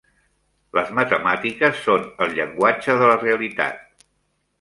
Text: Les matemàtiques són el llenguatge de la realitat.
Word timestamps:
Les 0.77 0.87
matemàtiques 0.99 1.83
són 1.89 2.07
el 2.27 2.33
llenguatge 2.39 2.95
de 3.03 3.11
la 3.13 3.19
realitat. 3.25 4.05